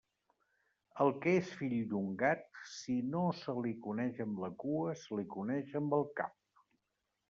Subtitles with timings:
[1.05, 2.43] El que és fill d'un gat,
[2.77, 6.39] si no se li coneix amb la cua, se li coneix amb el cap.